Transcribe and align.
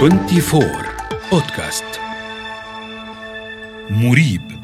24 0.00 0.62
بودكاست 1.32 1.84
مريب 3.90 4.60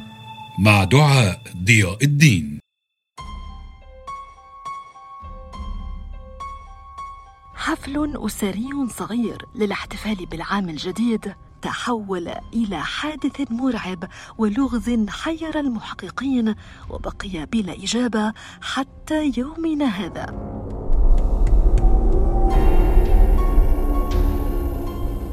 مع 0.58 0.84
دعاء 0.84 1.40
ضياء 1.64 2.04
الدين. 2.04 2.60
حفل 7.54 8.26
أسري 8.26 8.68
صغير 8.88 9.46
للاحتفال 9.54 10.26
بالعام 10.26 10.68
الجديد 10.68 11.34
تحول 11.62 12.28
إلى 12.54 12.80
حادث 12.80 13.50
مرعب 13.50 14.04
ولغز 14.38 15.06
حير 15.08 15.60
المحققين 15.60 16.54
وبقي 16.90 17.46
بلا 17.52 17.72
إجابة 17.72 18.32
حتى 18.60 19.32
يومنا 19.36 19.84
هذا. 19.84 20.55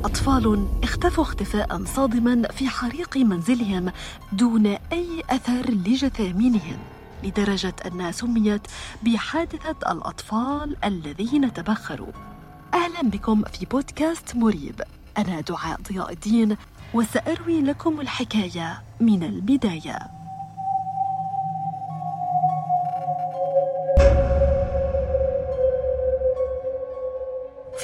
أطفال 0.05 0.67
اختفوا 0.83 1.23
اختفاء 1.23 1.83
صادما 1.85 2.47
في 2.47 2.69
حريق 2.69 3.17
منزلهم 3.17 3.91
دون 4.31 4.65
أي 4.67 5.23
أثر 5.29 5.71
لجثامينهم 5.71 6.77
لدرجة 7.23 7.75
أنها 7.85 8.11
سميت 8.11 8.61
بحادثة 9.03 9.91
الأطفال 9.91 10.77
الذين 10.83 11.53
تبخروا. 11.53 12.11
أهلا 12.73 13.01
بكم 13.09 13.43
في 13.43 13.65
بودكاست 13.65 14.35
مريب. 14.35 14.81
أنا 15.17 15.41
دعاء 15.41 15.81
ضياء 15.81 16.13
الدين 16.13 16.57
وسأروي 16.93 17.61
لكم 17.61 18.01
الحكاية 18.01 18.81
من 18.99 19.23
البداية. 19.23 20.22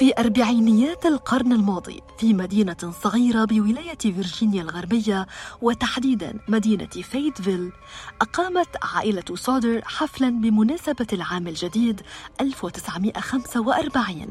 في 0.00 0.12
أربعينيات 0.18 1.06
القرن 1.06 1.52
الماضي 1.52 2.02
في 2.18 2.34
مدينة 2.34 2.76
صغيرة 3.02 3.44
بولاية 3.44 3.98
فيرجينيا 3.98 4.62
الغربية 4.62 5.26
وتحديدا 5.62 6.38
مدينة 6.48 6.86
فيتفيل 6.86 7.72
أقامت 8.20 8.68
عائلة 8.82 9.24
سودر 9.34 9.82
حفلا 9.84 10.30
بمناسبة 10.30 11.06
العام 11.12 11.48
الجديد 11.48 12.00
1945 12.40 14.26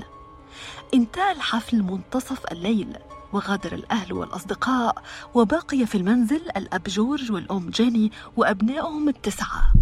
انتهى 0.93 1.31
الحفل 1.31 1.83
منتصف 1.83 2.51
الليل 2.51 2.97
وغادر 3.33 3.73
الأهل 3.73 4.13
والأصدقاء 4.13 5.03
وبقي 5.33 5.85
في 5.85 5.95
المنزل 5.95 6.41
الأب 6.57 6.83
جورج 6.87 7.31
والأم 7.31 7.69
جيني 7.69 8.11
وأبنائهم 8.37 9.09
التسعة. 9.09 9.73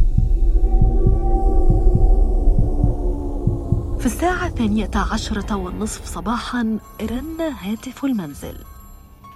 الساعة 4.07 4.47
الثانية 4.47 4.91
عشرة 4.95 5.55
والنصف 5.55 6.05
صباحا 6.05 6.79
رن 7.01 7.41
هاتف 7.41 8.05
المنزل. 8.05 8.57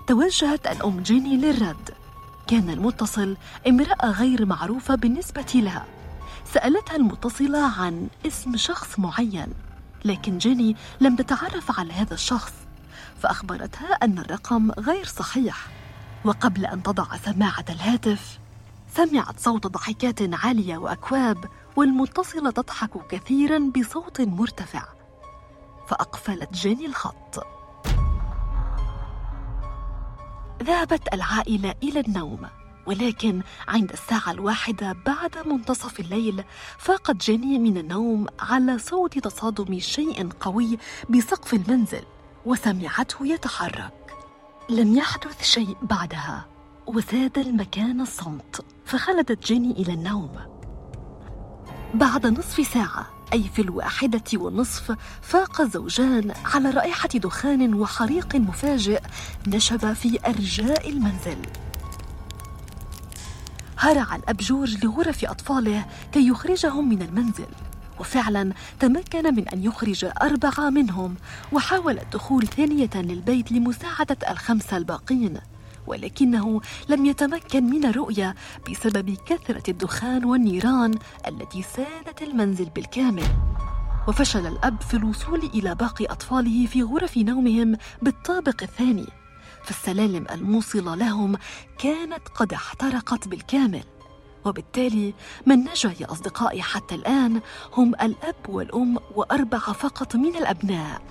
توجهت 0.07 0.67
الأم 0.67 0.99
جيني 0.99 1.37
للرد. 1.37 1.89
كان 2.47 2.69
المتصل 2.69 3.37
امرأة 3.67 4.11
غير 4.11 4.45
معروفة 4.45 4.95
بالنسبة 4.95 5.45
لها. 5.55 5.85
سألتها 6.53 6.95
المتصلة 6.95 7.59
عن 7.59 8.07
اسم 8.27 8.57
شخص 8.57 8.99
معين 8.99 9.47
لكن 10.05 10.37
جيني 10.37 10.75
لم 11.01 11.15
تتعرف 11.15 11.79
على 11.79 11.93
هذا 11.93 12.13
الشخص 12.13 12.53
فأخبرتها 13.21 13.93
أن 13.93 14.19
الرقم 14.19 14.71
غير 14.71 15.05
صحيح. 15.05 15.67
وقبل 16.25 16.65
أن 16.65 16.83
تضع 16.83 17.17
سماعة 17.25 17.65
الهاتف 17.69 18.39
سمعت 18.95 19.39
صوت 19.39 19.67
ضحكات 19.67 20.19
عالية 20.45 20.77
وأكواب 20.77 21.37
والمتصلة 21.75 22.51
تضحك 22.51 23.07
كثيرا 23.07 23.71
بصوت 23.77 24.21
مرتفع. 24.21 24.83
فأقفلت 25.87 26.53
جيني 26.53 26.85
الخط. 26.85 27.47
ذهبت 30.63 31.13
العائلة 31.13 31.75
إلى 31.83 31.99
النوم. 31.99 32.47
ولكن 32.85 33.41
عند 33.67 33.91
الساعة 33.91 34.31
الواحدة 34.31 34.95
بعد 35.05 35.47
منتصف 35.47 35.99
الليل 35.99 36.43
فاقت 36.77 37.15
جيني 37.15 37.59
من 37.59 37.77
النوم 37.77 38.27
على 38.39 38.77
صوت 38.77 39.19
تصادم 39.19 39.79
شيء 39.79 40.29
قوي 40.39 40.77
بسقف 41.09 41.53
المنزل 41.53 42.03
وسمعته 42.45 43.27
يتحرك. 43.27 44.13
لم 44.69 44.97
يحدث 44.97 45.43
شيء 45.43 45.77
بعدها 45.81 46.45
وزاد 46.87 47.37
المكان 47.37 48.01
الصمت. 48.01 48.65
فخلدت 48.85 49.45
جيني 49.45 49.71
إلى 49.71 49.93
النوم. 49.93 50.50
بعد 51.93 52.25
نصف 52.25 52.67
ساعة 52.73 53.07
أي 53.33 53.43
في 53.55 53.61
الواحدة 53.61 54.23
والنصف 54.33 54.97
فاق 55.21 55.61
الزوجان 55.61 56.33
على 56.45 56.69
رائحة 56.69 57.09
دخان 57.09 57.73
وحريق 57.73 58.35
مفاجئ 58.35 59.01
نشب 59.47 59.93
في 59.93 60.19
أرجاء 60.27 60.89
المنزل. 60.89 61.37
هرع 63.77 64.15
الأب 64.15 64.37
جورج 64.37 64.85
لغرف 64.85 65.25
أطفاله 65.25 65.85
كي 66.11 66.27
يخرجهم 66.27 66.89
من 66.89 67.01
المنزل. 67.01 67.47
وفعلا 67.99 68.53
تمكن 68.79 69.35
من 69.35 69.49
أن 69.49 69.63
يخرج 69.63 70.05
أربعة 70.21 70.69
منهم 70.69 71.15
وحاول 71.51 71.99
الدخول 71.99 72.47
ثانية 72.47 72.89
للبيت 72.95 73.51
لمساعدة 73.51 74.17
الخمسة 74.31 74.77
الباقين. 74.77 75.37
ولكنه 75.87 76.61
لم 76.89 77.05
يتمكن 77.05 77.63
من 77.63 77.85
الرؤية 77.85 78.35
بسبب 78.69 79.17
كثرة 79.25 79.63
الدخان 79.69 80.25
والنيران 80.25 80.93
التي 81.27 81.61
سادت 81.61 82.21
المنزل 82.21 82.69
بالكامل. 82.69 83.27
وفشل 84.07 84.47
الأب 84.47 84.81
في 84.81 84.93
الوصول 84.93 85.39
إلى 85.39 85.75
باقي 85.75 86.05
أطفاله 86.05 86.65
في 86.65 86.83
غرف 86.83 87.17
نومهم 87.17 87.77
بالطابق 88.01 88.63
الثاني 88.63 89.07
فالسلالم 89.63 90.25
الموصلة 90.31 90.95
لهم 90.95 91.37
كانت 91.77 92.27
قد 92.35 92.53
احترقت 92.53 93.27
بالكامل. 93.27 93.83
وبالتالي 94.45 95.13
من 95.45 95.59
نجا 95.59 95.93
يا 95.99 96.11
أصدقائي 96.11 96.61
حتى 96.61 96.95
الآن 96.95 97.41
هم 97.73 97.95
الأب 97.95 98.49
والأم 98.49 98.97
وأربعة 99.15 99.73
فقط 99.73 100.15
من 100.15 100.35
الأبناء. 100.35 101.01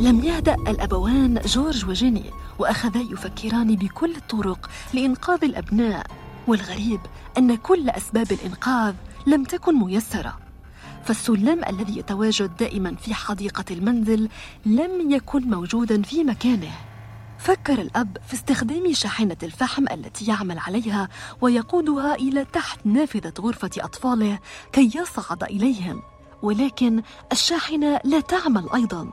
لم 0.00 0.24
يهدأ 0.24 0.54
الأبوان 0.54 1.40
جورج 1.46 1.84
وجيني 1.84 2.30
وأخذا 2.58 3.00
يفكران 3.00 3.76
بكل 3.76 4.16
الطرق 4.16 4.70
لإنقاذ 4.94 5.44
الأبناء 5.44 6.06
والغريب 6.46 7.00
أن 7.38 7.56
كل 7.56 7.90
أسباب 7.90 8.32
الإنقاذ 8.32 8.94
لم 9.26 9.44
تكن 9.44 9.74
ميسرة. 9.74 10.38
فالسلم 11.04 11.64
الذي 11.64 11.98
يتواجد 11.98 12.56
دائما 12.56 12.94
في 12.94 13.14
حديقة 13.14 13.64
المنزل 13.70 14.28
لم 14.66 15.10
يكن 15.10 15.50
موجودا 15.50 16.02
في 16.02 16.24
مكانه. 16.24 16.72
فكر 17.38 17.80
الأب 17.80 18.18
في 18.26 18.34
استخدام 18.34 18.92
شاحنة 18.92 19.36
الفحم 19.42 19.84
التي 19.92 20.26
يعمل 20.26 20.58
عليها 20.58 21.08
ويقودها 21.40 22.14
إلى 22.14 22.44
تحت 22.44 22.86
نافذة 22.86 23.32
غرفة 23.40 23.70
أطفاله 23.78 24.38
كي 24.72 24.90
يصعد 24.94 25.42
إليهم 25.42 26.02
ولكن 26.42 27.02
الشاحنة 27.32 28.00
لا 28.04 28.20
تعمل 28.20 28.66
أيضا. 28.74 29.10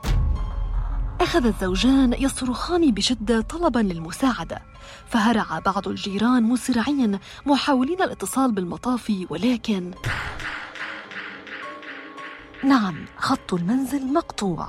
أخذ 1.20 1.46
الزوجان 1.46 2.12
يصرخان 2.18 2.90
بشدة 2.90 3.40
طلبا 3.40 3.78
للمساعدة 3.78 4.62
فهرع 5.08 5.58
بعض 5.58 5.88
الجيران 5.88 6.42
مسرعين 6.42 7.18
محاولين 7.46 8.02
الاتصال 8.02 8.52
بالمطافي 8.52 9.26
ولكن 9.30 9.90
نعم 12.64 13.04
خط 13.16 13.54
المنزل 13.54 14.12
مقطوع. 14.12 14.68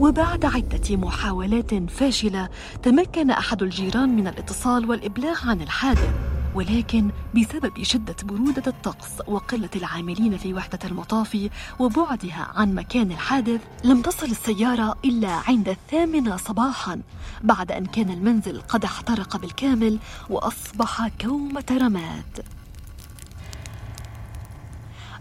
وبعد 0.00 0.44
عدة 0.44 0.96
محاولات 0.96 1.74
فاشلة 1.74 2.48
تمكن 2.82 3.30
أحد 3.30 3.62
الجيران 3.62 4.16
من 4.16 4.28
الاتصال 4.28 4.90
والإبلاغ 4.90 5.48
عن 5.48 5.60
الحادث. 5.60 6.35
ولكن 6.56 7.10
بسبب 7.34 7.82
شدة 7.82 8.16
برودة 8.24 8.62
الطقس 8.66 9.10
وقلة 9.26 9.68
العاملين 9.76 10.36
في 10.36 10.54
وحدة 10.54 10.78
المطافي 10.84 11.50
وبعدها 11.78 12.52
عن 12.54 12.74
مكان 12.74 13.10
الحادث 13.10 13.60
لم 13.84 14.02
تصل 14.02 14.26
السيارة 14.26 14.96
إلا 15.04 15.28
عند 15.28 15.68
الثامنة 15.68 16.36
صباحا 16.36 17.00
بعد 17.42 17.72
أن 17.72 17.86
كان 17.86 18.10
المنزل 18.10 18.60
قد 18.60 18.84
احترق 18.84 19.36
بالكامل 19.36 19.98
وأصبح 20.30 21.08
كومة 21.20 21.64
رماد 21.70 22.44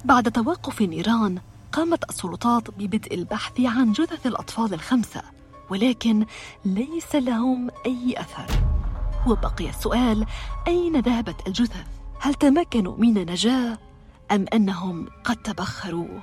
بعد 0.06 0.32
توقف 0.32 0.82
النيران 0.82 1.40
قامت 1.72 2.10
السلطات 2.10 2.70
ببدء 2.70 3.14
البحث 3.14 3.62
عن 3.62 3.92
جثث 3.92 4.28
الأطفال 4.28 4.74
الخمسة 4.74 5.22
ولكن 5.70 6.26
ليس 6.66 7.16
لهم 7.16 7.70
أي 7.86 8.16
أثر. 8.18 8.46
وبقي 9.28 9.70
السؤال 9.70 10.26
أين 10.68 11.00
ذهبت 11.00 11.48
الجثث؟ 11.48 11.86
هل 12.20 12.34
تمكنوا 12.34 12.98
من 12.98 13.18
النجاة 13.18 13.78
أم 14.32 14.46
أنهم 14.54 15.08
قد 15.24 15.36
تبخروا؟ 15.36 16.20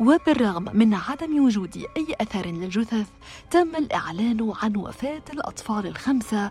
وبالرغم 0.00 0.64
من 0.72 0.94
عدم 0.94 1.44
وجود 1.44 1.76
أي 1.96 2.06
أثر 2.20 2.46
للجثث 2.46 3.08
تم 3.50 3.76
الإعلان 3.76 4.52
عن 4.62 4.76
وفاة 4.76 5.22
الأطفال 5.32 5.86
الخمسة 5.86 6.50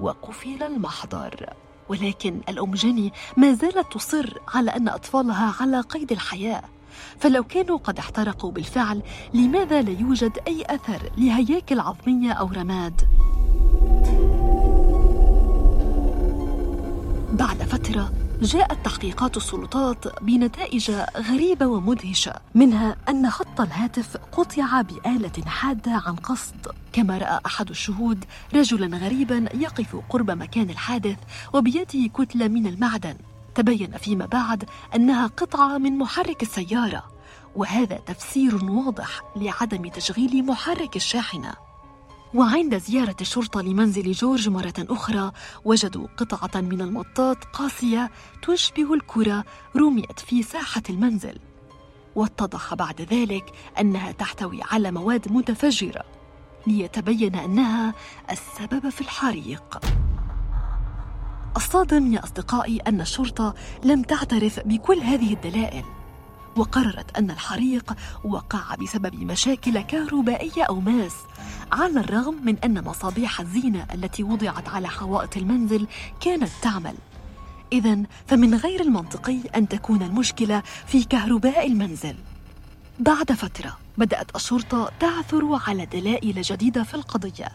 وقفل 0.00 0.62
المحضر 0.62 1.52
ولكن 1.88 2.40
الأم 2.48 2.74
جيني 2.74 3.12
ما 3.36 3.52
زالت 3.52 3.92
تصر 3.92 4.38
على 4.54 4.70
أن 4.70 4.88
أطفالها 4.88 5.54
على 5.60 5.80
قيد 5.80 6.12
الحياة 6.12 6.62
فلو 7.18 7.44
كانوا 7.44 7.78
قد 7.78 7.98
احترقوا 7.98 8.52
بالفعل 8.52 9.02
لماذا 9.34 9.82
لا 9.82 10.00
يوجد 10.00 10.38
أي 10.46 10.64
أثر 10.66 11.10
لهياكل 11.16 11.80
عظمية 11.80 12.32
أو 12.32 12.46
رماد؟ 12.46 13.02
بعد 17.32 17.62
فترة 17.62 18.12
جاءت 18.42 18.84
تحقيقات 18.84 19.36
السلطات 19.36 20.22
بنتائج 20.22 20.90
غريبة 21.16 21.66
ومدهشة 21.66 22.34
منها 22.54 22.96
أن 23.08 23.30
خط 23.30 23.60
الهاتف 23.60 24.16
قطع 24.16 24.80
بآلة 24.80 25.44
حادة 25.46 25.92
عن 25.92 26.16
قصد. 26.16 26.66
كما 26.92 27.18
رأى 27.18 27.40
أحد 27.46 27.70
الشهود 27.70 28.24
رجلا 28.54 28.96
غريبا 28.96 29.48
يقف 29.54 29.96
قرب 30.10 30.30
مكان 30.30 30.70
الحادث 30.70 31.16
وبيده 31.54 32.08
كتلة 32.14 32.48
من 32.48 32.66
المعدن. 32.66 33.14
تبين 33.54 33.96
فيما 33.96 34.26
بعد 34.26 34.64
أنها 34.94 35.26
قطعة 35.26 35.78
من 35.78 35.98
محرك 35.98 36.42
السيارة 36.42 37.04
وهذا 37.56 37.96
تفسير 37.96 38.64
واضح 38.64 39.20
لعدم 39.36 39.88
تشغيل 39.88 40.46
محرك 40.46 40.96
الشاحنة. 40.96 41.69
وعند 42.34 42.78
زيارة 42.78 43.16
الشرطة 43.20 43.60
لمنزل 43.60 44.12
جورج 44.12 44.48
مرة 44.48 44.74
أخرى 44.78 45.32
وجدوا 45.64 46.06
قطعة 46.16 46.60
من 46.60 46.80
المطاط 46.80 47.44
قاسية 47.44 48.10
تشبه 48.42 48.94
الكرة 48.94 49.44
رميت 49.76 50.20
في 50.20 50.42
ساحة 50.42 50.82
المنزل. 50.90 51.38
واتضح 52.14 52.74
بعد 52.74 53.00
ذلك 53.00 53.52
أنها 53.80 54.12
تحتوي 54.12 54.60
على 54.70 54.90
مواد 54.90 55.32
متفجرة 55.32 56.04
ليتبين 56.66 57.34
أنها 57.34 57.94
السبب 58.30 58.88
في 58.88 59.00
الحريق. 59.00 59.80
الصادم 61.56 62.14
يا 62.14 62.24
أصدقائي 62.24 62.78
أن 62.78 63.00
الشرطة 63.00 63.54
لم 63.84 64.02
تعترف 64.02 64.60
بكل 64.60 64.98
هذه 64.98 65.32
الدلائل. 65.32 65.84
وقررت 66.56 67.16
أن 67.16 67.30
الحريق 67.30 67.92
وقع 68.24 68.74
بسبب 68.74 69.14
مشاكل 69.22 69.80
كهربائية 69.80 70.62
أو 70.62 70.80
ماس 70.80 71.14
على 71.72 72.00
الرغم 72.00 72.36
من 72.44 72.58
أن 72.58 72.84
مصابيح 72.84 73.40
الزينة 73.40 73.86
التي 73.94 74.22
وضعت 74.22 74.68
على 74.68 74.88
حوائط 74.88 75.36
المنزل 75.36 75.86
كانت 76.20 76.50
تعمل. 76.62 76.94
إذا 77.72 78.02
فمن 78.26 78.54
غير 78.54 78.80
المنطقي 78.80 79.38
أن 79.56 79.68
تكون 79.68 80.02
المشكلة 80.02 80.62
في 80.86 81.04
كهرباء 81.04 81.66
المنزل. 81.66 82.16
بعد 82.98 83.32
فترة 83.32 83.78
بدأت 83.98 84.36
الشرطة 84.36 84.90
تعثر 85.00 85.60
على 85.68 85.86
دلائل 85.86 86.42
جديدة 86.42 86.82
في 86.82 86.94
القضية. 86.94 87.48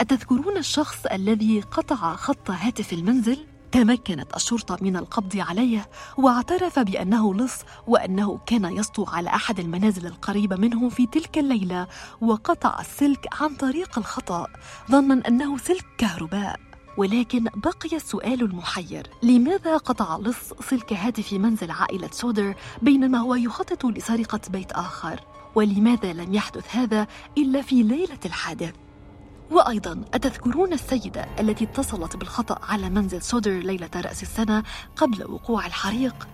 أتذكرون 0.00 0.56
الشخص 0.56 1.06
الذي 1.06 1.60
قطع 1.60 2.16
خط 2.16 2.50
هاتف 2.50 2.92
المنزل؟ 2.92 3.38
تمكنت 3.72 4.36
الشرطة 4.36 4.78
من 4.80 4.96
القبض 4.96 5.36
عليه 5.36 5.88
واعترف 6.16 6.78
بأنه 6.78 7.34
لص 7.34 7.54
وأنه 7.86 8.38
كان 8.46 8.64
يسطو 8.76 9.04
على 9.04 9.28
أحد 9.28 9.60
المنازل 9.60 10.06
القريبة 10.06 10.56
منه 10.56 10.88
في 10.88 11.06
تلك 11.06 11.38
الليلة 11.38 11.86
وقطع 12.20 12.80
السلك 12.80 13.28
عن 13.40 13.56
طريق 13.56 13.98
الخطأ 13.98 14.46
ظنا 14.90 15.28
أنه 15.28 15.58
سلك 15.58 15.84
كهرباء. 15.98 16.60
ولكن 16.96 17.44
بقي 17.44 17.96
السؤال 17.96 18.42
المحير 18.42 19.06
لماذا 19.22 19.76
قطع 19.76 20.16
لص 20.16 20.52
سلك 20.70 20.92
هاتف 20.92 21.32
منزل 21.32 21.70
عائلة 21.70 22.08
سودر 22.12 22.54
بينما 22.82 23.18
هو 23.18 23.34
يخطط 23.34 23.86
لسرقة 23.86 24.40
بيت 24.48 24.72
آخر؟ 24.72 25.20
ولماذا 25.54 26.12
لم 26.12 26.34
يحدث 26.34 26.76
هذا 26.76 27.06
إلا 27.38 27.62
في 27.62 27.82
ليلة 27.82 28.18
الحادث 28.24 28.74
وأيضا 29.52 30.02
أتذكرون 30.14 30.72
السيدة 30.72 31.26
التي 31.40 31.64
اتصلت 31.64 32.16
بالخطأ 32.16 32.58
على 32.68 32.90
منزل 32.90 33.22
سودر 33.22 33.50
ليلة 33.50 33.90
رأس 33.96 34.22
السنة 34.22 34.62
قبل 34.96 35.24
وقوع 35.30 35.66
الحريق؟ 35.66 36.28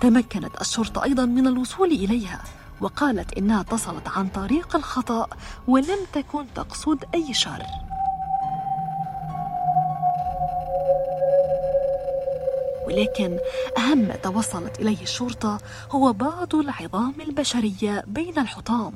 تمكنت 0.00 0.60
الشرطة 0.60 1.04
أيضا 1.04 1.24
من 1.24 1.46
الوصول 1.46 1.88
إليها 1.88 2.42
وقالت 2.80 3.38
إنها 3.38 3.60
اتصلت 3.60 4.08
عن 4.08 4.28
طريق 4.28 4.76
الخطأ 4.76 5.28
ولم 5.68 5.98
تكن 6.12 6.46
تقصد 6.54 7.04
أي 7.14 7.34
شر 7.34 7.62
ولكن 12.86 13.38
أهم 13.78 13.98
ما 13.98 14.16
توصلت 14.16 14.80
إليه 14.80 15.02
الشرطة 15.02 15.58
هو 15.90 16.12
بعض 16.12 16.54
العظام 16.54 17.14
البشرية 17.20 18.04
بين 18.06 18.38
الحطام 18.38 18.92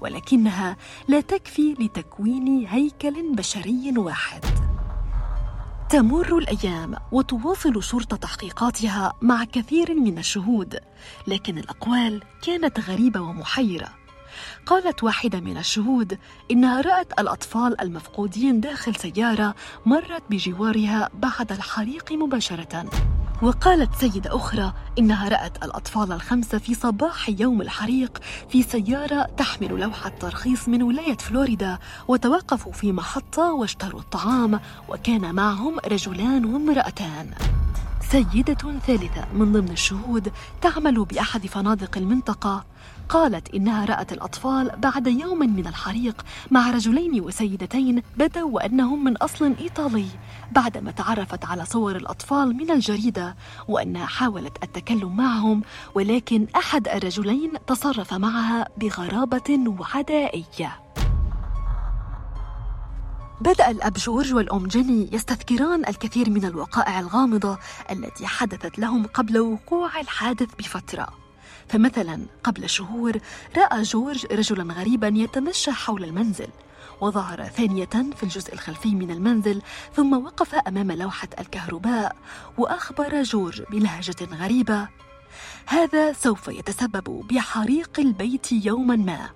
ولكنها 0.00 0.76
لا 1.08 1.20
تكفي 1.20 1.74
لتكوين 1.80 2.66
هيكل 2.66 3.34
بشري 3.34 3.94
واحد. 3.96 4.44
تمر 5.90 6.38
الأيام 6.38 6.94
وتواصل 7.12 7.82
شرطة 7.82 8.16
تحقيقاتها 8.16 9.12
مع 9.22 9.44
كثير 9.44 9.94
من 9.94 10.18
الشهود 10.18 10.78
لكن 11.26 11.58
الأقوال 11.58 12.22
كانت 12.42 12.80
غريبة 12.80 13.20
ومحيرة. 13.20 13.88
قالت 14.66 15.04
واحدة 15.04 15.40
من 15.40 15.56
الشهود 15.56 16.18
إنها 16.50 16.80
رأت 16.80 17.20
الأطفال 17.20 17.80
المفقودين 17.80 18.60
داخل 18.60 18.96
سيارة 18.96 19.54
مرت 19.86 20.22
بجوارها 20.30 21.10
بعد 21.14 21.52
الحريق 21.52 22.12
مباشرة. 22.12 22.90
وقالت 23.42 23.94
سيدة 23.94 24.36
أخرى 24.36 24.72
إنها 24.98 25.28
رأت 25.28 25.64
الأطفال 25.64 26.12
الخمسة 26.12 26.58
في 26.58 26.74
صباح 26.74 27.28
يوم 27.28 27.62
الحريق 27.62 28.18
في 28.48 28.62
سيارة 28.62 29.22
تحمل 29.22 29.80
لوحة 29.80 30.08
ترخيص 30.08 30.68
من 30.68 30.82
ولاية 30.82 31.16
فلوريدا 31.16 31.78
وتوقفوا 32.08 32.72
في 32.72 32.92
محطة 32.92 33.52
واشتروا 33.52 34.00
الطعام 34.00 34.60
وكان 34.88 35.34
معهم 35.34 35.78
رجلان 35.78 36.44
وامرأتان. 36.44 37.30
سيدة 38.14 38.78
ثالثة 38.86 39.26
من 39.32 39.52
ضمن 39.52 39.70
الشهود 39.70 40.32
تعمل 40.60 41.04
بأحد 41.04 41.46
فنادق 41.46 41.98
المنطقة. 41.98 42.64
قالت 43.08 43.54
إنها 43.54 43.84
رأت 43.84 44.12
الأطفال 44.12 44.70
بعد 44.76 45.06
يوم 45.06 45.38
من 45.38 45.66
الحريق 45.66 46.24
مع 46.50 46.70
رجلين 46.70 47.20
وسيدتين 47.20 48.02
بدوا 48.16 48.50
وأنهم 48.50 49.04
من 49.04 49.16
أصل 49.16 49.54
إيطالي 49.60 50.06
بعدما 50.52 50.90
تعرفت 50.90 51.44
على 51.44 51.64
صور 51.64 51.96
الأطفال 51.96 52.56
من 52.56 52.70
الجريدة 52.70 53.36
وأنها 53.68 54.06
حاولت 54.06 54.62
التكلم 54.62 55.16
معهم 55.16 55.62
ولكن 55.94 56.46
أحد 56.56 56.88
الرجلين 56.88 57.52
تصرف 57.66 58.14
معها 58.14 58.68
بغرابة 58.76 59.74
وعدائية. 59.78 60.83
بدأ 63.40 63.70
الأب 63.70 63.94
جورج 63.94 64.34
والأم 64.34 64.66
جيني 64.66 65.08
يستذكران 65.12 65.88
الكثير 65.88 66.30
من 66.30 66.44
الوقائع 66.44 67.00
الغامضة 67.00 67.58
التي 67.90 68.26
حدثت 68.26 68.78
لهم 68.78 69.06
قبل 69.06 69.38
وقوع 69.38 70.00
الحادث 70.00 70.48
بفترة. 70.58 71.08
فمثلا 71.68 72.26
قبل 72.44 72.68
شهور 72.68 73.18
رأى 73.56 73.82
جورج 73.82 74.26
رجلا 74.26 74.74
غريبا 74.74 75.12
يتمشى 75.14 75.72
حول 75.72 76.04
المنزل 76.04 76.48
وظهر 77.00 77.44
ثانية 77.44 77.88
في 78.16 78.22
الجزء 78.22 78.52
الخلفي 78.52 78.94
من 78.94 79.10
المنزل 79.10 79.62
ثم 79.96 80.24
وقف 80.24 80.54
أمام 80.54 80.92
لوحة 80.92 81.28
الكهرباء 81.40 82.16
وأخبر 82.58 83.22
جورج 83.22 83.62
بلهجة 83.70 84.28
غريبة 84.32 84.88
هذا 85.66 86.12
سوف 86.12 86.48
يتسبب 86.48 87.26
بحريق 87.30 87.90
البيت 87.98 88.52
يوما 88.52 88.96
ما. 88.96 89.30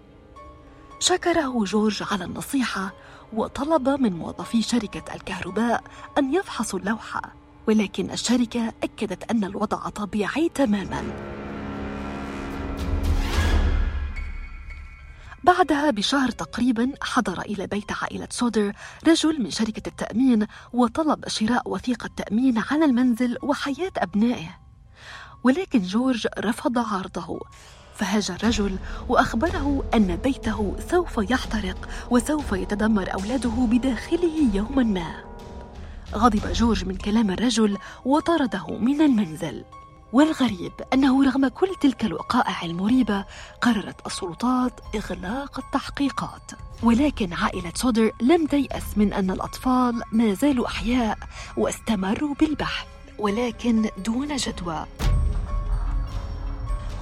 شكره 1.01 1.65
جورج 1.65 2.03
على 2.11 2.25
النصيحة 2.25 2.93
وطلب 3.33 3.89
من 3.89 4.13
موظفي 4.13 4.63
شركة 4.63 5.15
الكهرباء 5.15 5.85
أن 6.19 6.35
يفحصوا 6.35 6.79
اللوحة 6.79 7.23
ولكن 7.69 8.11
الشركة 8.11 8.73
أكدت 8.83 9.31
أن 9.31 9.45
الوضع 9.45 9.89
طبيعي 9.89 10.49
تماما. 10.49 11.03
بعدها 15.45 15.91
بشهر 15.91 16.31
تقريبا 16.31 16.93
حضر 17.03 17.41
إلى 17.41 17.67
بيت 17.67 17.93
عائلة 18.03 18.29
سودر 18.31 18.73
رجل 19.07 19.43
من 19.43 19.51
شركة 19.51 19.89
التأمين 19.89 20.47
وطلب 20.73 21.29
شراء 21.29 21.71
وثيقة 21.71 22.11
تأمين 22.17 22.63
على 22.71 22.85
المنزل 22.85 23.37
وحياة 23.43 23.93
أبنائه. 23.97 24.59
ولكن 25.45 25.83
جورج 25.83 26.27
رفض 26.39 26.79
عرضه. 26.79 27.41
فهاج 27.99 28.31
الرجل 28.31 28.79
وأخبره 29.09 29.85
أن 29.95 30.17
بيته 30.17 30.77
سوف 30.91 31.31
يحترق 31.31 31.89
وسوف 32.11 32.53
يتدمر 32.53 33.15
أولاده 33.15 33.51
بداخله 33.51 34.51
يوما 34.55 34.83
ما. 34.83 35.15
غضب 36.15 36.53
جورج 36.53 36.85
من 36.85 36.97
كلام 36.97 37.31
الرجل 37.31 37.79
وطرده 38.05 38.67
من 38.67 39.01
المنزل. 39.01 39.65
والغريب 40.13 40.73
أنه 40.95 41.25
رغم 41.25 41.49
كل 41.49 41.69
تلك 41.81 42.05
الوقائع 42.05 42.63
المريبة 42.63 43.25
قررت 43.61 44.07
السلطات 44.07 44.73
إغلاق 44.95 45.59
التحقيقات. 45.59 46.51
ولكن 46.83 47.33
عائلة 47.33 47.73
سودر 47.75 48.13
لم 48.23 48.47
تيأس 48.47 48.85
من 48.97 49.13
أن 49.13 49.31
الأطفال 49.31 50.03
ما 50.13 50.35
زالوا 50.35 50.67
أحياء 50.67 51.19
واستمروا 51.57 52.35
بالبحث. 52.41 52.87
ولكن 53.19 53.89
دون 54.05 54.37
جدوى. 54.37 54.87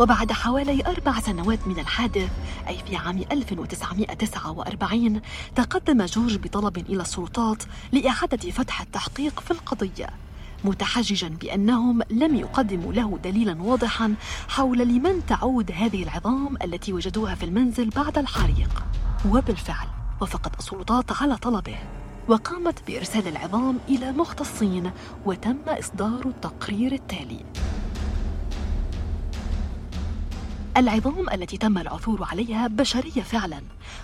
وبعد 0.00 0.33
حوالي 0.33 0.87
أربع 0.87 1.21
سنوات 1.21 1.59
من 1.67 1.79
الحادث 1.79 2.31
أي 2.69 2.79
في 2.87 2.97
عام 2.97 3.25
1949 3.33 5.21
تقدم 5.55 6.05
جورج 6.05 6.37
بطلب 6.37 6.79
إلى 6.79 7.03
السلطات 7.03 7.62
لإعادة 7.93 8.50
فتح 8.50 8.81
التحقيق 8.81 9.41
في 9.41 9.50
القضية 9.50 10.07
متحججا 10.65 11.29
بأنهم 11.29 12.03
لم 12.11 12.35
يقدموا 12.35 12.93
له 12.93 13.19
دليلا 13.25 13.62
واضحا 13.62 14.15
حول 14.49 14.79
لمن 14.79 15.26
تعود 15.26 15.73
هذه 15.73 16.03
العظام 16.03 16.57
التي 16.65 16.93
وجدوها 16.93 17.35
في 17.35 17.45
المنزل 17.45 17.91
بعد 17.91 18.19
الحريق. 18.19 18.85
وبالفعل 19.31 19.87
وفقت 20.21 20.59
السلطات 20.59 21.23
على 21.23 21.37
طلبه 21.37 21.76
وقامت 22.29 22.83
بإرسال 22.87 23.29
العظام 23.29 23.79
إلى 23.88 24.12
مختصين 24.12 24.91
وتم 25.26 25.57
إصدار 25.69 26.26
التقرير 26.26 26.93
التالي. 26.93 27.41
العظام 30.76 31.30
التي 31.33 31.56
تم 31.56 31.78
العثور 31.78 32.25
عليها 32.30 32.66
بشرية 32.66 33.23
فعلا 33.23 33.61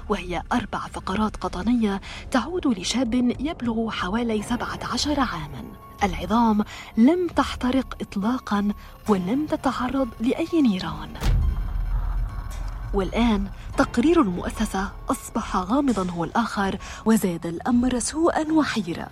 وهي 0.09 0.43
أربع 0.53 0.79
فقرات 0.79 1.37
قطنية 1.37 2.01
تعود 2.31 2.67
لشاب 2.67 3.15
يبلغ 3.41 3.91
حوالي 3.91 4.43
17 4.43 5.21
عاما. 5.21 5.65
العظام 6.03 6.65
لم 6.97 7.29
تحترق 7.29 7.97
إطلاقا 8.01 8.73
ولم 9.09 9.47
تتعرض 9.47 10.09
لأي 10.21 10.63
نيران. 10.63 11.09
والآن 12.95 13.47
تقرير 13.79 14.21
المؤسسة 14.21 14.93
أصبح 15.11 15.57
غامضا 15.57 16.11
هو 16.11 16.25
الآخر 16.25 16.79
وزاد 17.05 17.47
الأمر 17.47 17.99
سوءا 17.99 18.53
وحيرة 18.53 19.09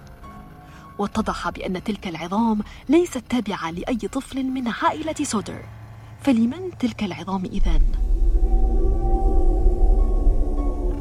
واتضح 0.98 1.50
بأن 1.50 1.84
تلك 1.84 2.08
العظام 2.08 2.62
ليست 2.88 3.22
تابعة 3.28 3.70
لأي 3.70 3.96
طفل 3.96 4.44
من 4.44 4.68
عائلة 4.68 5.14
سودر. 5.22 5.79
فلمن 6.20 6.78
تلك 6.78 7.04
العظام 7.04 7.44
إذن؟ 7.44 7.82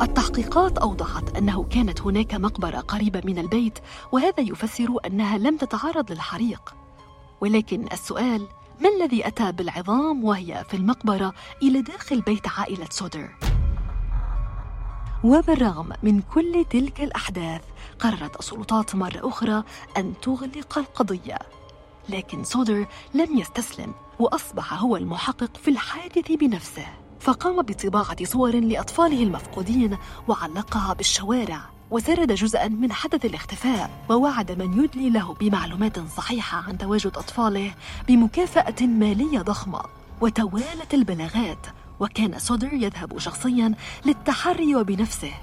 التحقيقات 0.01 0.77
أوضحت 0.77 1.37
أنه 1.37 1.63
كانت 1.63 2.01
هناك 2.01 2.35
مقبرة 2.35 2.77
قريبة 2.79 3.21
من 3.25 3.39
البيت 3.39 3.79
وهذا 4.11 4.39
يفسر 4.39 4.87
أنها 5.05 5.37
لم 5.37 5.57
تتعرض 5.57 6.11
للحريق 6.11 6.75
ولكن 7.41 7.85
السؤال 7.91 8.47
ما 8.81 8.89
الذي 8.89 9.27
أتى 9.27 9.51
بالعظام 9.51 10.23
وهي 10.23 10.65
في 10.69 10.77
المقبرة 10.77 11.33
إلى 11.63 11.81
داخل 11.81 12.21
بيت 12.21 12.47
عائلة 12.47 12.87
سودر؟ 12.89 13.29
وبالرغم 15.23 15.89
من 16.03 16.21
كل 16.21 16.65
تلك 16.69 17.01
الأحداث 17.01 17.61
قررت 17.99 18.39
السلطات 18.39 18.95
مرة 18.95 19.19
أخرى 19.29 19.63
أن 19.97 20.13
تغلق 20.21 20.77
القضية 20.77 21.39
لكن 22.09 22.43
سودر 22.43 22.85
لم 23.13 23.37
يستسلم 23.39 23.93
وأصبح 24.19 24.73
هو 24.73 24.97
المحقق 24.97 25.57
في 25.57 25.71
الحادث 25.71 26.31
بنفسه. 26.31 26.85
فقام 27.19 27.61
بطباعة 27.61 28.25
صور 28.25 28.55
لأطفاله 28.55 29.23
المفقودين 29.23 29.97
وعلقها 30.27 30.93
بالشوارع 30.93 31.61
وسرد 31.91 32.31
جزءا 32.31 32.67
من 32.67 32.91
حدث 32.91 33.25
الاختفاء 33.25 33.89
ووعد 34.09 34.51
من 34.51 34.83
يدلي 34.83 35.09
له 35.09 35.33
بمعلومات 35.33 35.99
صحيحة 35.99 36.57
عن 36.67 36.77
تواجد 36.77 37.17
أطفاله 37.17 37.73
بمكافأة 38.07 38.85
مالية 38.85 39.39
ضخمة. 39.39 39.81
وتوالت 40.21 40.93
البلاغات 40.93 41.67
وكان 41.99 42.39
سودر 42.39 42.73
يذهب 42.73 43.17
شخصيا 43.17 43.73
للتحري 44.05 44.75
وبنفسه 44.75 45.33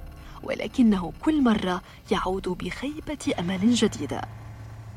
ولكنه 0.43 1.13
كل 1.25 1.43
مرة 1.43 1.83
يعود 2.11 2.49
بخيبة 2.49 3.35
أمل 3.39 3.75
جديدة. 3.75 4.23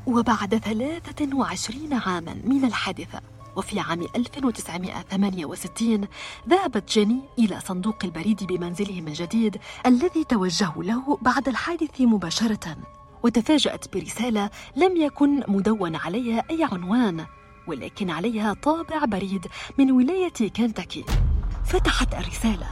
وبعد 0.06 0.58
23 0.58 1.94
عاما 1.94 2.36
من 2.44 2.64
الحادثة 2.64 3.20
وفي 3.56 3.80
عام 3.80 4.06
1968 4.16 6.06
ذهبت 6.48 6.92
جيني 6.92 7.20
إلى 7.38 7.60
صندوق 7.60 8.04
البريد 8.04 8.44
بمنزله 8.44 9.00
من 9.00 9.12
جديد 9.12 9.56
الذي 9.86 10.24
توجهوا 10.24 10.84
له 10.84 11.18
بعد 11.22 11.48
الحادث 11.48 12.00
مباشرة 12.00 12.76
وتفاجأت 13.22 13.96
برسالة 13.96 14.50
لم 14.76 14.96
يكن 14.96 15.42
مدون 15.48 15.96
عليها 15.96 16.44
أي 16.50 16.68
عنوان 16.72 17.26
ولكن 17.66 18.10
عليها 18.10 18.54
طابع 18.54 19.04
بريد 19.04 19.46
من 19.78 19.92
ولاية 19.92 20.50
كنتاكي. 20.56 21.04
فتحت 21.64 22.14
الرسالة 22.14 22.66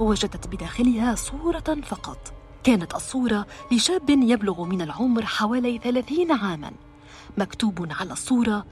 ووجدت 0.00 0.46
بداخلها 0.46 1.14
صورة 1.14 1.78
فقط. 1.84 2.33
كانت 2.64 2.94
الصورة 2.94 3.46
لشاب 3.72 4.10
يبلغ 4.10 4.64
من 4.64 4.82
العمر 4.82 5.26
حوالي 5.26 5.78
ثلاثين 5.78 6.32
عاما. 6.32 6.72
مكتوب 7.38 7.92
على 8.00 8.12
الصورة 8.12 8.66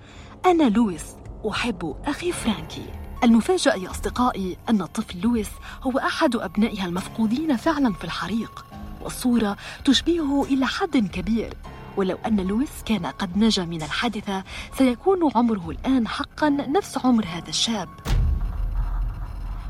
أنا 0.47 0.65
لويس 0.69 1.05
أحب 1.51 1.97
أخي 2.05 2.33
فرانكي. 2.33 2.87
المفاجأة 3.25 3.75
يا 3.75 3.91
أصدقائي 3.91 4.57
أن 4.69 4.83
الطفل 4.83 5.21
لويس 5.21 5.49
هو 5.83 5.99
أحد 5.99 6.37
أبنائها 6.37 6.87
المفقودين 6.87 7.57
فعلا 7.57 7.93
في 7.93 8.05
الحريق 8.05 8.65
والصورة 9.03 9.57
تشبهه 9.85 10.45
إلى 10.45 10.67
حد 10.67 10.97
كبير. 10.97 11.55
ولو 11.97 12.19
أن 12.27 12.41
لويس 12.41 12.83
كان 12.87 13.07
قد 13.07 13.39
نجا 13.39 13.65
من 13.65 13.83
الحادثة 13.83 14.45
سيكون 14.79 15.31
عمره 15.35 15.71
الآن 15.71 16.09
حقا 16.09 16.49
نفس 16.49 16.99
عمر 17.05 17.25
هذا 17.25 17.49
الشاب. 17.49 17.89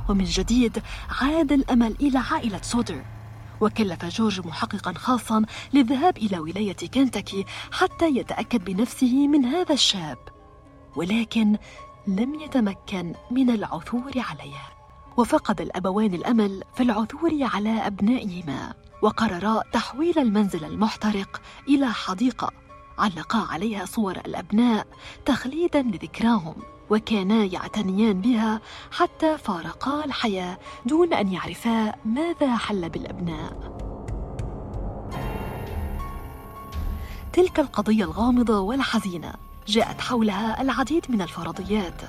ومن 0.08 0.24
جديد 0.24 0.82
عاد 1.20 1.52
الأمل 1.52 1.96
إلى 2.00 2.18
عائلة 2.18 2.60
سودر 2.62 3.02
وكلف 3.62 4.04
جورج 4.04 4.46
محققا 4.46 4.92
خاصا 4.92 5.44
للذهاب 5.72 6.16
إلى 6.16 6.38
ولاية 6.38 6.76
كنتاكي 6.94 7.44
حتى 7.72 8.08
يتأكد 8.08 8.64
بنفسه 8.64 9.28
من 9.28 9.44
هذا 9.44 9.72
الشاب 9.72 10.18
ولكن 10.96 11.56
لم 12.06 12.34
يتمكن 12.34 13.14
من 13.30 13.50
العثور 13.50 14.12
عليه. 14.16 14.62
وفقد 15.16 15.60
الابوان 15.60 16.14
الأمل 16.14 16.62
في 16.74 16.82
العثور 16.82 17.30
على 17.40 17.86
أبنائهما 17.86 18.74
وقررا 19.02 19.62
تحويل 19.72 20.18
المنزل 20.18 20.64
المحترق 20.64 21.40
إلى 21.68 21.92
حديقة 21.92 22.50
علقا 22.98 23.38
عليها 23.38 23.84
صور 23.84 24.16
الأبناء 24.16 24.86
تخليدا 25.24 25.82
لذكراهم. 25.82 26.54
وكانا 26.90 27.44
يعتنيان 27.44 28.20
بها 28.20 28.60
حتى 28.90 29.38
فارقا 29.38 30.04
الحياة 30.04 30.58
دون 30.86 31.12
أن 31.14 31.32
يعرفا 31.32 31.94
ماذا 32.04 32.56
حل 32.56 32.88
بالأبناء. 32.88 33.78
تلك 37.32 37.60
القضية 37.60 38.04
الغامضة 38.04 38.60
والحزينة. 38.60 39.34
جاءت 39.68 40.00
حولها 40.00 40.62
العديد 40.62 41.06
من 41.08 41.22
الفرضيات. 41.22 42.00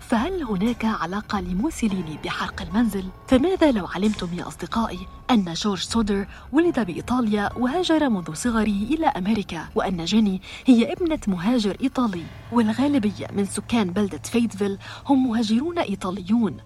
فهل 0.00 0.42
هناك 0.42 0.84
علاقة 0.84 1.40
لموسوليني 1.40 2.18
بحرق 2.24 2.62
المنزل؟ 2.62 3.04
فماذا 3.28 3.70
لو 3.72 3.86
علمتم 3.86 4.28
يا 4.32 4.48
أصدقائي 4.48 5.06
أن 5.30 5.52
جورج 5.54 5.78
سودر 5.78 6.26
ولد 6.52 6.80
بإيطاليا 6.80 7.50
وهاجر 7.56 8.08
منذ 8.08 8.34
صغره 8.34 8.62
إلى 8.62 9.06
أمريكا 9.06 9.68
وأن 9.74 10.04
جيني 10.04 10.42
هي 10.66 10.92
ابنة 10.92 11.18
مهاجر 11.26 11.76
إيطالي 11.82 12.24
والغالبية 12.52 13.26
من 13.32 13.44
سكان 13.44 13.90
بلدة 13.90 14.20
فيتفيل 14.24 14.78
هم 15.06 15.28
مهاجرون 15.28 15.78
إيطاليون. 15.78 16.56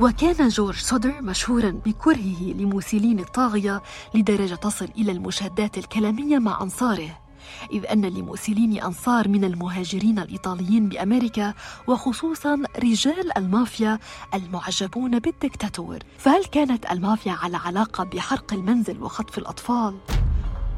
وكان 0.00 0.48
جورج 0.48 0.76
سودر 0.76 1.22
مشهورا 1.22 1.70
بكرهه 1.70 2.42
لموسوليني 2.42 3.22
الطاغية 3.22 3.82
لدرجة 4.14 4.54
تصل 4.54 4.88
إلى 4.98 5.12
المشادات 5.12 5.78
الكلامية 5.78 6.38
مع 6.38 6.62
أنصاره. 6.62 7.19
إذ 7.72 7.86
أن 7.86 8.04
لموسوليني 8.04 8.84
أنصار 8.84 9.28
من 9.28 9.44
المهاجرين 9.44 10.18
الإيطاليين 10.18 10.88
بأمريكا 10.88 11.54
وخصوصا 11.86 12.62
رجال 12.78 13.38
المافيا 13.38 13.98
المعجبون 14.34 15.18
بالدكتاتور 15.18 15.98
فهل 16.18 16.44
كانت 16.44 16.90
المافيا 16.90 17.32
على 17.32 17.56
علاقة 17.56 18.04
بحرق 18.04 18.52
المنزل 18.52 19.02
وخطف 19.02 19.38
الأطفال؟ 19.38 19.98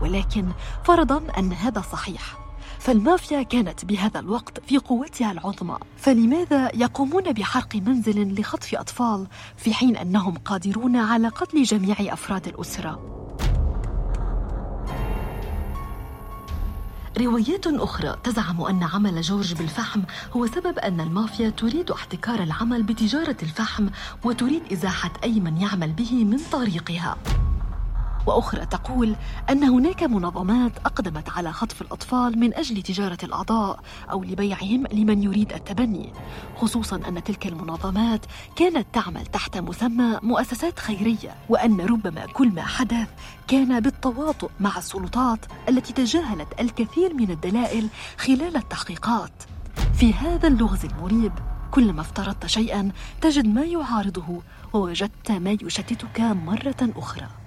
ولكن 0.02 0.48
فرضا 0.84 1.22
أن 1.38 1.52
هذا 1.52 1.80
صحيح 1.80 2.42
فالمافيا 2.78 3.42
كانت 3.42 3.84
بهذا 3.84 4.20
الوقت 4.20 4.60
في 4.66 4.78
قوتها 4.78 5.32
العظمى 5.32 5.78
فلماذا 5.96 6.70
يقومون 6.74 7.32
بحرق 7.32 7.76
منزل 7.76 8.40
لخطف 8.40 8.74
أطفال 8.74 9.26
في 9.56 9.74
حين 9.74 9.96
أنهم 9.96 10.34
قادرون 10.34 10.96
على 10.96 11.28
قتل 11.28 11.62
جميع 11.62 11.96
أفراد 12.00 12.48
الأسرة؟ 12.48 13.21
روايات 17.18 17.66
أخرى 17.66 18.16
تزعم 18.24 18.60
أن 18.60 18.82
عمل 18.82 19.20
جورج 19.20 19.54
بالفحم 19.54 20.00
هو 20.32 20.46
سبب 20.46 20.78
أن 20.78 21.00
المافيا 21.00 21.50
تريد 21.50 21.90
احتكار 21.90 22.42
العمل 22.42 22.82
بتجارة 22.82 23.36
الفحم 23.42 23.88
وتريد 24.24 24.62
إزاحة 24.72 25.12
أي 25.24 25.40
من 25.40 25.56
يعمل 25.56 25.92
به 25.92 26.24
من 26.24 26.38
طريقها. 26.52 27.16
وأخرى 28.26 28.66
تقول 28.66 29.16
أن 29.50 29.64
هناك 29.64 30.02
منظمات 30.02 30.72
أقدمت 30.78 31.28
على 31.28 31.52
خطف 31.52 31.82
الأطفال 31.82 32.38
من 32.38 32.54
أجل 32.54 32.82
تجارة 32.82 33.18
الأعضاء 33.22 33.80
أو 34.10 34.24
لبيعهم 34.24 34.86
لمن 34.92 35.22
يريد 35.22 35.52
التبني 35.52 36.12
خصوصا 36.56 36.96
أن 37.08 37.24
تلك 37.24 37.46
المنظمات 37.46 38.26
كانت 38.56 38.86
تعمل 38.92 39.26
تحت 39.26 39.58
مسمى 39.58 40.18
مؤسسات 40.22 40.78
خيرية 40.78 41.34
وأن 41.48 41.80
ربما 41.80 42.26
كل 42.26 42.48
ما 42.48 42.62
حدث 42.62 43.08
كان 43.48 43.80
بالتواطؤ 43.80 44.50
مع 44.60 44.78
السلطات 44.78 45.46
التي 45.68 45.92
تجاهلت 45.92 46.60
الكثير 46.60 47.14
من 47.14 47.30
الدلائل 47.30 47.88
خلال 48.18 48.56
التحقيقات. 48.56 49.32
في 49.94 50.14
هذا 50.14 50.48
اللغز 50.48 50.84
المريب 50.84 51.32
كلما 51.70 52.00
افترضت 52.00 52.46
شيئا 52.46 52.92
تجد 53.20 53.46
ما 53.46 53.64
يعارضه 53.64 54.42
ووجدت 54.72 55.30
ما 55.30 55.50
يشتتك 55.50 56.20
مرة 56.20 56.92
أخرى. 56.96 57.41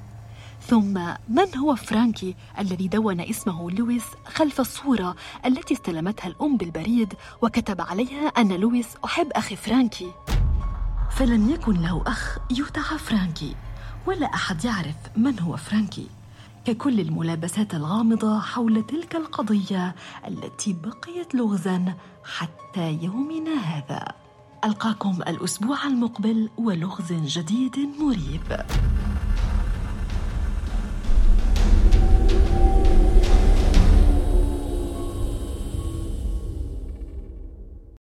ثم 0.67 0.93
من 1.29 1.57
هو 1.57 1.75
فرانكي 1.75 2.35
الذي 2.59 2.87
دون 2.87 3.19
اسمه 3.21 3.71
لويس 3.71 4.03
خلف 4.25 4.59
الصورة 4.59 5.15
التي 5.45 5.73
استلمتها 5.73 6.27
الأم 6.27 6.57
بالبريد 6.57 7.13
وكتب 7.41 7.81
عليها 7.81 8.27
أن 8.27 8.53
لويس 8.53 8.87
أحب 9.05 9.31
أخي 9.31 9.55
فرانكي؟ 9.55 10.11
فلم 11.11 11.49
يكن 11.49 11.73
له 11.73 12.03
أخ 12.07 12.37
يدعى 12.51 12.97
فرانكي 12.97 13.55
ولا 14.05 14.33
أحد 14.33 14.65
يعرف 14.65 14.95
من 15.17 15.39
هو 15.39 15.57
فرانكي. 15.57 16.07
ككل 16.65 16.99
الملابسات 16.99 17.73
الغامضة 17.75 18.39
حول 18.39 18.83
تلك 18.83 19.15
القضية 19.15 19.95
التي 20.27 20.73
بقيت 20.73 21.35
لغزا 21.35 21.93
حتى 22.23 22.99
يومنا 23.01 23.53
هذا. 23.55 24.05
ألقاكم 24.65 25.21
الأسبوع 25.27 25.87
المقبل 25.87 26.49
ولغز 26.57 27.13
جديد 27.13 27.77
مريب. 27.99 28.65